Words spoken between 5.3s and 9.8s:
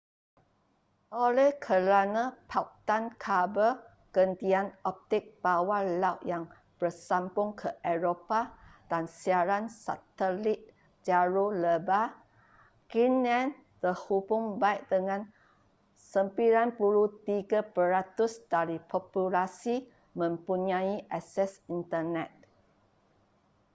bawah laut yang bersambung ke eropah dan siaran